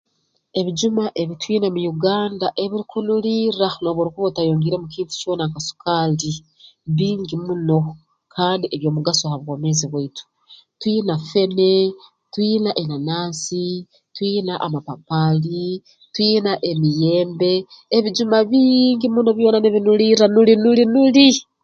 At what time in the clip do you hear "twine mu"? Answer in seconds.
1.41-1.81